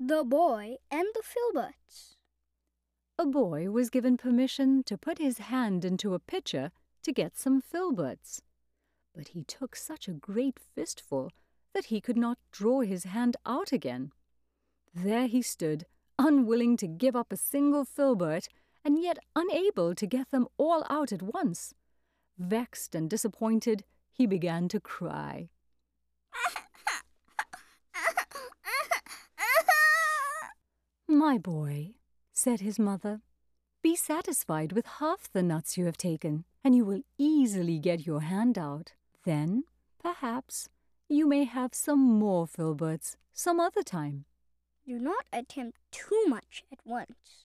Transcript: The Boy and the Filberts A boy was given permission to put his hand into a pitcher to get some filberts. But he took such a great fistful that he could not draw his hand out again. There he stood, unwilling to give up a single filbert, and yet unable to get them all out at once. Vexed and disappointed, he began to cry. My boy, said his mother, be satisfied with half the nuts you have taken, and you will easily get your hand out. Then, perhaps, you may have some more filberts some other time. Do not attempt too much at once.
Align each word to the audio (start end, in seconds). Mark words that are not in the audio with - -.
The 0.00 0.22
Boy 0.22 0.76
and 0.92 1.08
the 1.12 1.24
Filberts 1.24 2.14
A 3.18 3.26
boy 3.26 3.68
was 3.68 3.90
given 3.90 4.16
permission 4.16 4.84
to 4.84 4.96
put 4.96 5.18
his 5.18 5.38
hand 5.38 5.84
into 5.84 6.14
a 6.14 6.20
pitcher 6.20 6.70
to 7.02 7.12
get 7.12 7.36
some 7.36 7.60
filberts. 7.60 8.40
But 9.12 9.28
he 9.28 9.42
took 9.42 9.74
such 9.74 10.06
a 10.06 10.12
great 10.12 10.60
fistful 10.60 11.32
that 11.74 11.86
he 11.86 12.00
could 12.00 12.16
not 12.16 12.38
draw 12.52 12.82
his 12.82 13.04
hand 13.04 13.36
out 13.44 13.72
again. 13.72 14.12
There 14.94 15.26
he 15.26 15.42
stood, 15.42 15.84
unwilling 16.16 16.76
to 16.76 16.86
give 16.86 17.16
up 17.16 17.32
a 17.32 17.36
single 17.36 17.84
filbert, 17.84 18.48
and 18.84 19.02
yet 19.02 19.18
unable 19.34 19.96
to 19.96 20.06
get 20.06 20.30
them 20.30 20.46
all 20.58 20.86
out 20.88 21.10
at 21.10 21.22
once. 21.22 21.74
Vexed 22.38 22.94
and 22.94 23.10
disappointed, 23.10 23.82
he 24.12 24.26
began 24.26 24.68
to 24.68 24.78
cry. 24.78 25.48
My 31.30 31.36
boy, 31.36 31.92
said 32.32 32.60
his 32.60 32.78
mother, 32.78 33.20
be 33.82 33.94
satisfied 33.94 34.72
with 34.72 34.86
half 34.98 35.30
the 35.30 35.42
nuts 35.42 35.76
you 35.76 35.84
have 35.84 35.98
taken, 35.98 36.46
and 36.64 36.74
you 36.74 36.86
will 36.86 37.02
easily 37.18 37.78
get 37.78 38.06
your 38.06 38.22
hand 38.22 38.56
out. 38.56 38.94
Then, 39.26 39.64
perhaps, 40.02 40.70
you 41.06 41.28
may 41.28 41.44
have 41.44 41.74
some 41.74 42.00
more 42.00 42.46
filberts 42.46 43.16
some 43.34 43.60
other 43.60 43.82
time. 43.82 44.24
Do 44.86 44.98
not 44.98 45.26
attempt 45.30 45.76
too 45.90 46.24
much 46.28 46.64
at 46.72 46.78
once. 46.86 47.36